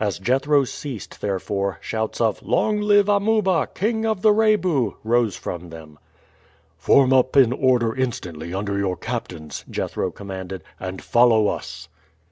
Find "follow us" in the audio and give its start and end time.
11.00-11.88